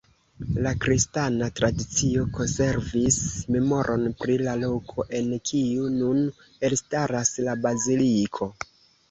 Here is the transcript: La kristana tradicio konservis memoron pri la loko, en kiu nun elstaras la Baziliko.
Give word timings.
La 0.67 0.69
kristana 0.83 1.49
tradicio 1.59 2.23
konservis 2.37 3.17
memoron 3.57 4.07
pri 4.23 4.39
la 4.49 4.57
loko, 4.63 5.07
en 5.21 5.31
kiu 5.51 5.93
nun 5.99 6.25
elstaras 6.71 7.33
la 7.51 7.57
Baziliko. 7.69 8.51